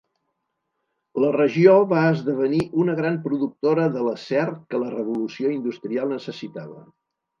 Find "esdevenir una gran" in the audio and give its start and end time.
2.13-3.19